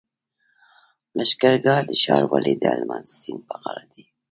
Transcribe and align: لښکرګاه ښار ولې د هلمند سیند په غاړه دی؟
لښکرګاه 1.17 1.81
ښار 2.01 2.23
ولې 2.31 2.53
د 2.57 2.63
هلمند 2.73 3.07
سیند 3.17 3.41
په 3.49 3.55
غاړه 3.61 3.85
دی؟ 3.91 4.03